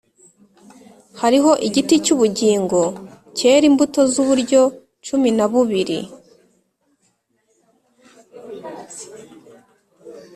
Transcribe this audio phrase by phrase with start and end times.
[1.21, 2.81] hariho igiti cy’ubugingo
[3.37, 4.61] cyera imbuto z’uburyo
[5.05, 5.99] cumi na bubiri,